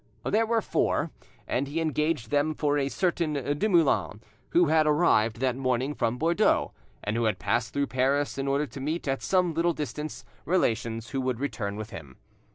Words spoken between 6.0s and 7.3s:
Bordeaux, and who